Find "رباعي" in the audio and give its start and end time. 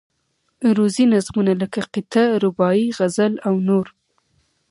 2.43-2.85